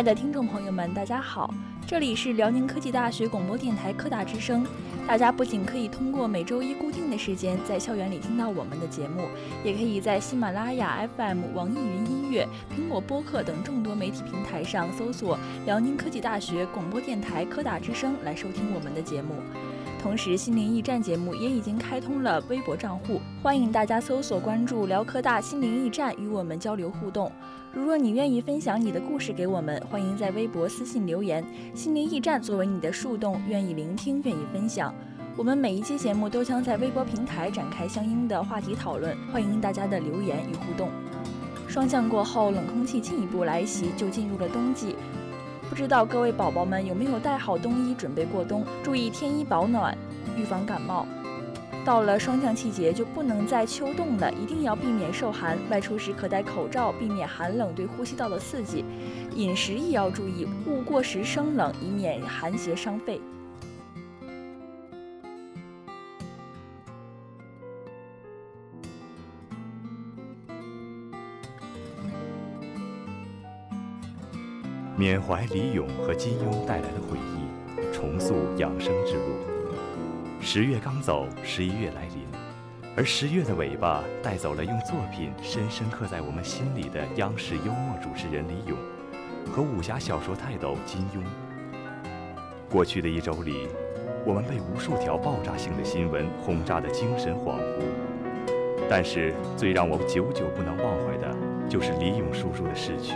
[0.00, 1.52] 亲爱的听众朋友们，大家好，
[1.86, 4.66] 这里是辽宁科技大学广播电台科大之声。
[5.06, 9.28] 大家不仅可以通过每周一固定的时间在校园里听到我们的节目，
[9.62, 19.34] 也可以在喜马拉雅 FM、网易云音乐、苹果播客等众多媒体平台上搜索“辽宁科技大学广播电台科大之声”来收听我们的节目。
[20.00, 27.30] 同时，心灵驿站节目也已经开通了微博账户，欢迎大家搜索关注辽科大心灵驿站与我们交流互动。
[27.70, 34.94] 如若你愿意分享你的故事给我们，欢迎在微博私信留言，心灵驿站作为你的树洞，愿意聆听，愿意分享。
[35.36, 40.88] 我们每一期节目都将在微博平台展开相应的话题讨论，欢迎大家的留言与互动。
[41.68, 44.96] 霜降过后，冷空气进一步来袭，就进入了冬季。
[45.70, 48.66] 不知道各位宝宝们有没有带好冬衣准备过冬？
[48.82, 49.96] 注意添衣保暖，
[50.36, 51.06] 预防感冒。
[51.84, 55.56] 到了霜降季节，就不能再秋冻了，一定要避免受寒。
[55.70, 58.84] 外出时可戴口罩，避免寒冷对呼吸道的刺激。
[59.36, 63.20] 饮食也要注意，勿过食生冷，以免寒邪伤肺。
[75.00, 79.32] 缅怀李咏和金庸带来的回忆，重塑养生之路。
[80.42, 82.26] 十月刚走，十一月来临，
[82.94, 88.76] 而十月的尾巴带走了用作品深深刻在我们心里的央视幽默主持人李咏
[89.50, 91.24] 和武侠小说泰斗金庸。
[92.68, 93.68] 过去的一周里，
[94.26, 97.84] 我们被无数条爆炸性的新闻轰炸得精神恍惚，
[98.86, 101.34] 但是最让我久久不能忘怀的，
[101.70, 103.14] 就是李咏叔叔的逝去。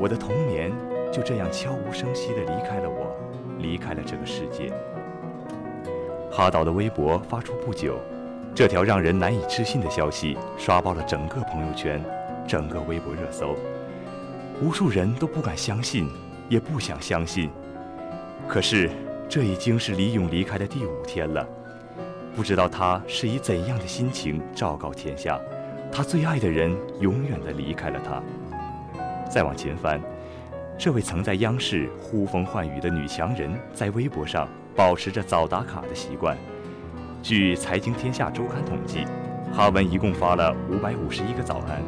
[0.00, 0.72] 我的童年
[1.12, 3.16] 就这样悄无声息地离开了我，
[3.58, 4.72] 离开了这个世界。
[6.30, 7.98] 哈导的微博发出不久，
[8.54, 12.00] 这条让人难以置信的消息刷爆了整个朋友圈，
[12.46, 13.56] 整个微博热搜，
[14.62, 16.08] 无数人都不敢相信，
[16.48, 17.50] 也不想相信。
[18.46, 18.88] 可是，
[19.28, 21.44] 这已经是李咏离开的第五天了，
[22.36, 25.40] 不知道他是以怎样的心情昭告天下，
[25.90, 28.22] 他最爱的人永远地离开了他。
[29.28, 30.00] 再往前翻，
[30.78, 36.36] 这位曾在央视呼风唤雨的女强人，在微博上保持着早打卡的习惯。
[37.22, 39.04] 据《财经天下周刊》统计，
[39.52, 41.82] 哈文一共发了五百五十一个早安。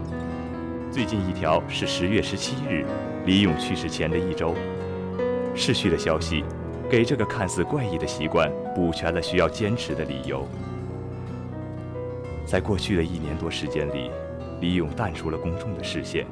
[0.91, 2.85] 最近一条是十月十七日，
[3.25, 4.55] 李咏去世前的一周。
[5.55, 6.45] 逝去的消息，
[6.91, 10.47] 给这个看似怪异的习惯补全了需要坚持的理由。
[12.45, 14.11] 在过去的一年多时间里，
[14.61, 16.27] 李咏淡出了公众的视线。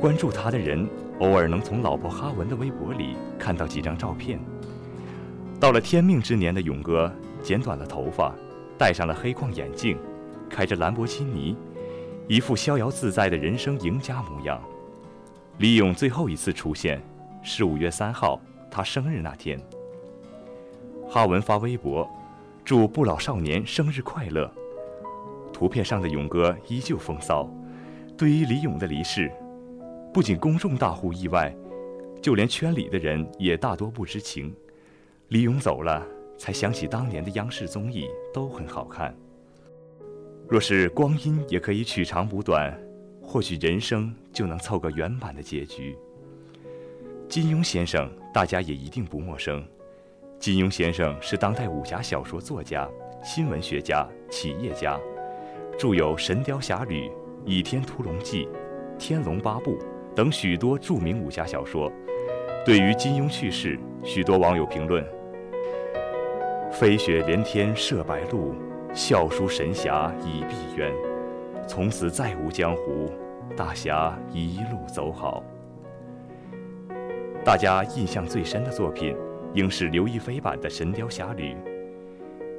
[0.00, 0.88] 关注他的人，
[1.18, 4.38] 偶尔能从老婆哈文的微博里看到几张照片。
[5.58, 8.32] 到了天命之年的勇哥，剪短了头发，
[8.78, 9.98] 戴上了黑框眼镜，
[10.48, 11.56] 开着兰博基尼，
[12.28, 14.62] 一副逍遥自在的人生赢家模样。
[15.58, 17.02] 李咏最后一次出现
[17.42, 19.60] 是五月三号，他生日那天。
[21.08, 22.08] 哈文发微博，
[22.64, 24.48] 祝不老少年生日快乐。
[25.52, 27.50] 图片上的勇哥依旧风骚。
[28.16, 29.30] 对于李咏的离世，
[30.12, 31.54] 不仅公众大呼意外，
[32.20, 34.54] 就连圈里的人也大多不知情。
[35.28, 36.04] 李咏走了，
[36.38, 39.14] 才想起当年的央视综艺都很好看。
[40.48, 42.76] 若是光阴也可以取长补短，
[43.22, 45.96] 或许人生就能凑个圆满的结局。
[47.28, 49.62] 金庸先生，大家也一定不陌生。
[50.40, 52.88] 金庸先生是当代武侠小说作家、
[53.22, 54.98] 新闻学家、企业家，
[55.78, 57.02] 著有《神雕侠侣》
[57.44, 58.46] 《倚天屠龙记》
[58.98, 59.78] 《天龙八部》。
[60.18, 61.88] 等许多著名武侠小说，
[62.66, 65.06] 对于金庸去世，许多网友评论
[66.74, 68.52] ：“飞雪连天射白鹿，
[68.92, 70.90] 笑书神侠倚碧鸳。
[71.68, 73.08] 从此再无江湖，
[73.56, 75.40] 大侠一路走好。”
[77.46, 79.16] 大家印象最深的作品，
[79.54, 81.52] 应是刘亦菲版的《神雕侠侣》，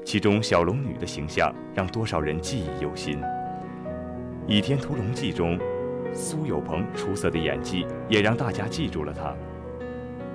[0.06, 3.19] 其中小龙女的形象让多少人记忆犹新。
[4.47, 5.59] 《倚天屠龙记》中。
[6.13, 9.33] 苏有朋出色的演技也让大家记住了他，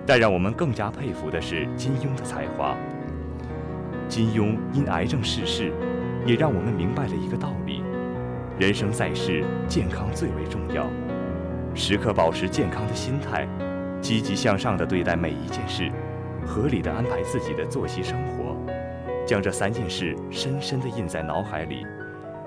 [0.07, 2.77] 但让我们更加佩服的是金庸的才华。
[4.09, 5.73] 金庸因癌症逝世，
[6.27, 7.83] 也让我们明白了一个道理：
[8.59, 10.87] 人生在世，健康最为重要。
[11.75, 13.49] 时刻保持健康的心态，
[14.01, 15.91] 积极向上地对待每一件事，
[16.47, 18.57] 合理地安排自己的作息生活，
[19.27, 21.85] 将这三件事深深地印在脑海里，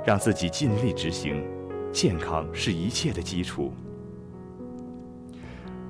[0.05, 1.43] 让自己尽力执行。
[1.91, 3.73] 健康是一切的基础。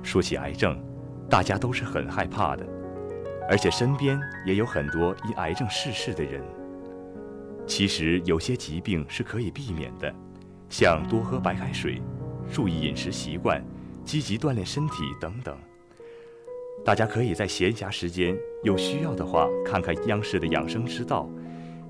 [0.02, 0.78] 说起癌症，
[1.28, 2.66] 大家都是很害怕的，
[3.48, 6.42] 而且身边也有很多因癌症逝世的人。
[7.66, 10.10] 其实有些疾病是可以避免的，
[10.70, 12.00] 像多喝白开水、
[12.50, 13.62] 注意饮食习惯、
[14.04, 15.54] 积极锻炼身体等等。
[16.82, 21.28] 大家可以在闲暇时间有需要的话，看看央视的养生之道，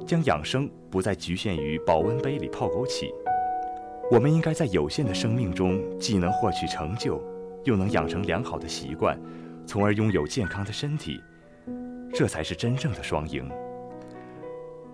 [0.04, 3.12] 将养生不再局限于保温杯里泡枸杞。
[4.10, 7.22] 我们应该在有限的生命中，既能获取成就，
[7.64, 9.18] 又能养成良好的习惯，
[9.66, 11.20] 从而拥有健康的身体，
[12.14, 13.46] 这才是真正的双赢。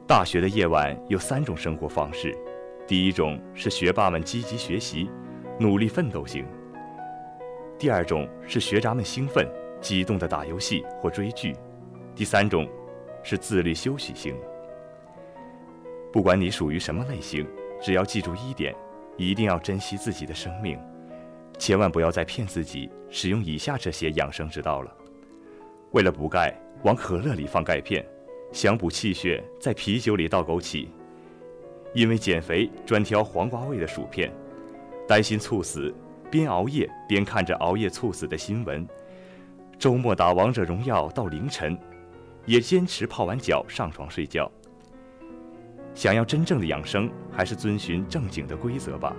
[0.06, 2.36] 大学的夜晚有三种生活方式，
[2.88, 5.08] 第一种是学霸们积极学习、
[5.60, 6.44] 努力奋斗型；
[7.78, 9.46] 第二种是学渣们兴奋。
[9.80, 11.54] 激动的打游戏或追剧，
[12.14, 12.66] 第三种
[13.22, 14.34] 是自律休息型。
[16.10, 17.46] 不管你属于什么类型，
[17.82, 18.74] 只要记住一点，
[19.16, 20.78] 一定要珍惜自己的生命，
[21.58, 24.92] 千万不要再骗自己使用以下这些养生之道了。
[25.92, 26.52] 为了补钙，
[26.82, 28.02] 往可乐里放钙片；
[28.52, 30.88] 想补气血，在啤酒里倒枸杞；
[31.94, 34.28] 因为减肥专挑黄瓜味的薯片；
[35.06, 35.94] 担心猝死，
[36.30, 38.86] 边熬夜边看着熬夜猝死的新闻。
[39.78, 41.78] 周末打王者荣耀到凌晨，
[42.46, 44.50] 也坚持泡完脚上床睡觉。
[45.94, 49.14] 想要真正的养生，还是遵循正经的规则吧。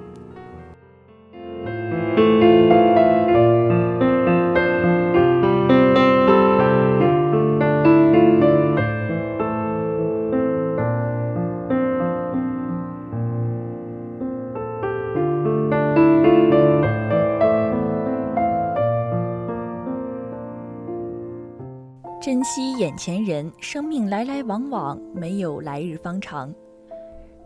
[22.22, 26.52] 珍惜眼前人，生命来来往往，没有来日方长。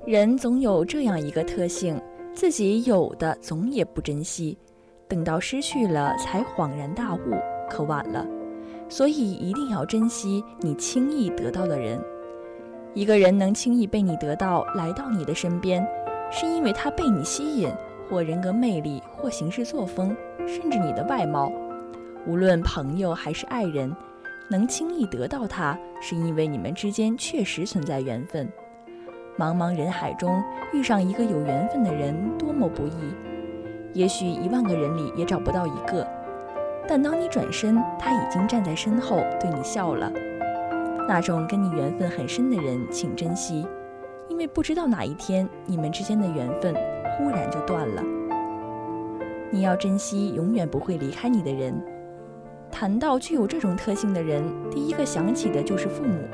[0.05, 2.01] 人总有这样一个特性，
[2.33, 4.57] 自己有的总也不珍惜，
[5.07, 7.19] 等到失去了才恍然大悟，
[7.69, 8.25] 可晚了。
[8.87, 12.01] 所以一定要珍惜你轻易得到的人。
[12.95, 15.85] 一个人能轻易被你得到，来到你的身边，
[16.31, 17.69] 是因为他被你吸引，
[18.09, 20.15] 或人格魅力，或行事作风，
[20.47, 21.51] 甚至你的外貌。
[22.25, 23.95] 无论朋友还是爱人。
[24.51, 28.51] 能轻易得到他，是因为你们之间确实存在缘分。
[29.39, 30.43] 茫茫人海中
[30.73, 33.13] 遇上一个有缘分的人，多么不易！
[33.93, 36.05] 也许一万个人里也找不到一个，
[36.85, 40.11] 但当你转身，他已经站在身后对你笑了。
[41.07, 43.65] 那种跟你缘分很深的人，请珍惜，
[44.27, 46.75] 因为不知道哪一天你们之间的缘分
[47.17, 48.03] 忽然就断了。
[49.49, 51.73] 你要珍惜永远不会离开你的人。
[52.69, 56.27] 谈到具有这种特性的人，第一个想起的就是父母。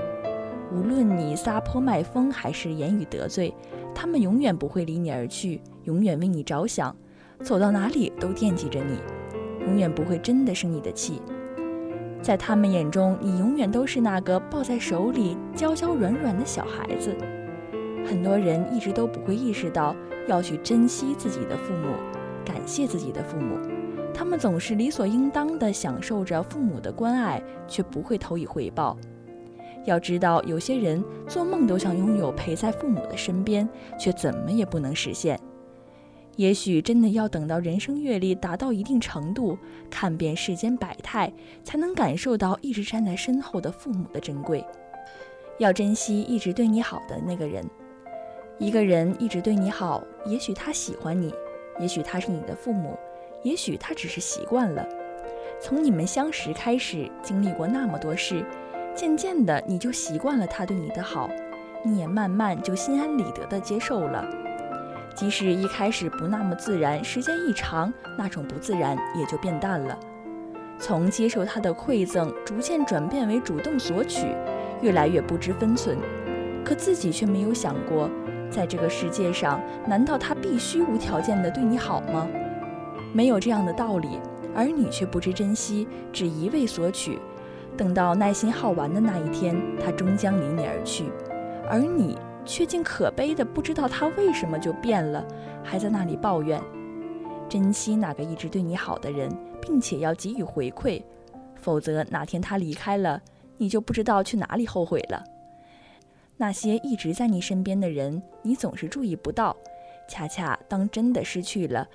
[0.76, 3.54] 无论你撒泼卖疯还是言语得罪，
[3.94, 6.94] 他们永远不会离你而去，永远为你着想，
[7.42, 9.00] 走到哪里都惦记着你，
[9.66, 11.22] 永远不会真的生你的气。
[12.22, 17.16] 在他们眼中，你永远都是那个抱在手里娇娇软软的小孩子。
[18.06, 19.96] 很多人一直都不会意识到
[20.28, 21.88] 要去珍惜自己的父母，
[22.44, 23.58] 感谢自己的父母。
[24.14, 28.98] 他们总是理所应当地享受着父母的关爱，却不会投以回报。
[29.86, 33.68] 要知道，有些人做梦都想拥有陪在父母的身边，
[34.00, 35.40] 却怎么也不能实现。
[36.36, 39.58] 也许真的要等到人生阅历达到一定程度，
[39.90, 41.32] 看遍世间百态，
[41.64, 44.66] 才能感受到一直站在身后的父母的珍贵。
[45.60, 47.64] 要珍惜一直对你好的那个人。
[48.60, 51.34] 一个人一直对你好，也许他喜欢你，
[51.80, 52.98] 也许他是你的父母。
[53.44, 54.86] 也许他只是习惯了，
[55.62, 58.44] 从你们相识开始，经历过那么多事，
[58.96, 61.30] 渐渐的你就习惯了他对你的好，
[61.84, 64.26] 你也慢慢就心安理得的接受了。
[65.14, 69.98] 即使一开始不那么自然，时间一长，那种不自然也就变淡了。
[70.80, 74.28] 从接受他的馈赠，逐渐转变为主动索取，
[74.82, 75.98] 越来越不知分寸。
[76.64, 78.10] 可自己却没有想过，
[78.50, 82.28] 在这个世界上，难道他必须无条件的对你好吗？
[83.14, 84.20] 没有这样的道理，
[84.54, 87.20] 而你却不知珍惜，只一味索取。
[87.78, 91.06] 等到耐心耗完的那一天，他终将离你而去，
[91.70, 95.26] 而你却竟可悲的不知道他为什么就变了，
[95.64, 96.62] 还在那里抱怨。
[97.50, 99.30] 珍惜那个一直对你好的人，
[99.62, 101.04] 并且要给予回馈，
[101.56, 103.22] 否则哪天他离开了，
[103.58, 105.24] 你就不知道去哪里后悔了。
[106.38, 109.56] 那些一直在你身边的人，你总是注意不到，
[110.08, 111.88] 恰恰当真的失去了。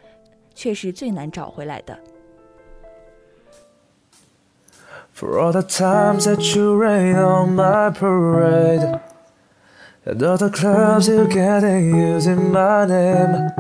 [0.52, 1.98] 却是最难找回来的。
[5.20, 9.00] For all the times that you rain on my parade,
[10.06, 13.50] and all the clubs you get in using my name.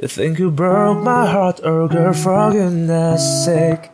[0.00, 3.90] You think you broke my heart, oh girl, for goodness sake.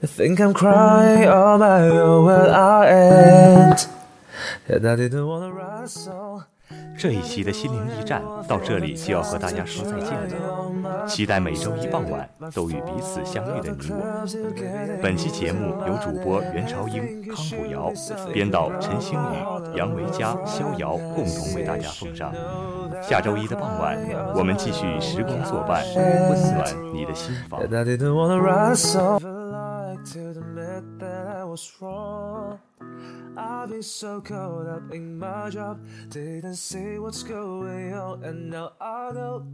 [0.00, 3.88] You think I'm crying on my own, well I ain't.
[4.68, 6.44] And I didn't wanna write a song.
[6.98, 14.02] 这一期的心灵驿站到这里就要和大家说再见了，期待每周一傍晚都与彼此相遇的你我。
[15.00, 17.92] 本期节目由主播袁朝英、康普瑶，
[18.32, 22.32] 编导陈星宇、杨维佳、逍遥共同为大家奉上。
[23.00, 23.96] 下周一的傍晚，
[24.34, 27.60] 我们继续时光作伴，温暖你的心房。
[33.36, 35.80] I've been so caught up in my job,
[36.10, 39.46] didn't see what's going on, and now I know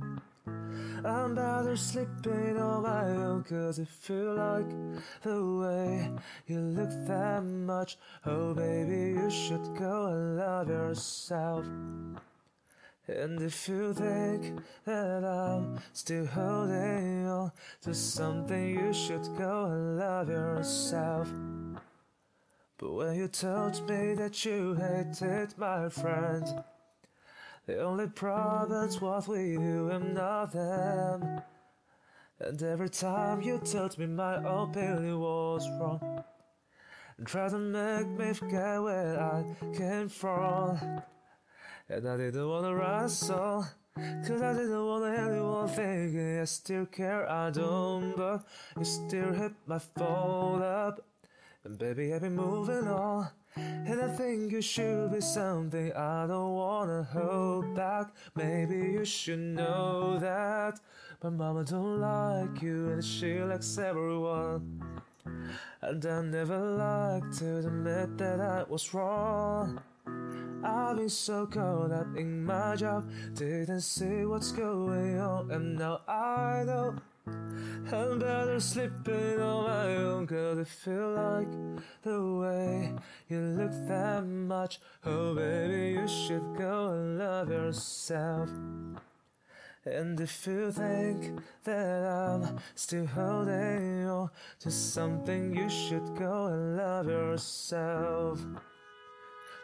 [1.05, 4.71] I'm better sleeping on my own, cause it feel like
[5.23, 6.11] the way
[6.47, 7.99] you look that much.
[8.25, 11.67] Oh, baby, you should go and love yourself.
[13.07, 19.99] And if you think that I'm still holding on to something, you should go and
[19.99, 21.29] love yourself.
[22.79, 26.65] But when you told me that you hated my friend,
[27.67, 31.43] the only problem's was with you and not them.
[32.41, 36.25] And every time you told me my opinion was wrong,
[37.19, 39.45] and tried to make me forget where I
[39.77, 41.03] came from.
[41.87, 47.51] And I didn't wanna wrestle, cause I didn't wanna anyone thinking I still care, I
[47.51, 48.43] don't, but
[48.79, 51.05] you still hit my phone up.
[51.63, 53.29] And baby, I've been moving on.
[53.57, 58.15] And I think you should be something I don't wanna hold back.
[58.35, 60.81] Maybe you should know that.
[61.21, 64.81] But mama don't like you and she likes everyone.
[65.83, 69.81] And I never liked to admit that I was wrong.
[70.65, 76.01] I've been so caught up in my job, didn't see what's going on, and now
[76.09, 76.97] I know.
[77.27, 81.49] I'm better sleeping on my own Cause I feel like
[82.03, 82.93] the way
[83.29, 88.51] you look that much Oh baby you should go and love yourself
[89.87, 94.31] and if you think that I'm still holding on
[94.61, 98.41] to something, you should go and love yourself.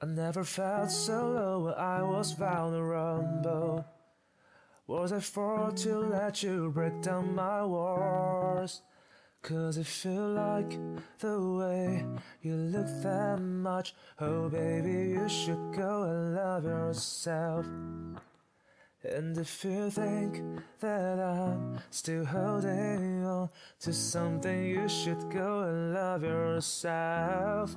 [0.00, 3.84] I never felt so low when I was vulnerable.
[4.86, 8.82] Was I for to let you break down my walls?
[9.42, 10.78] Cause it feel like
[11.18, 12.04] the way
[12.42, 13.94] you look that much.
[14.18, 17.66] Oh, baby, you should go and love yourself.
[19.04, 20.42] And if you think
[20.80, 27.76] that I'm still holding on to something, you should go and love yourself.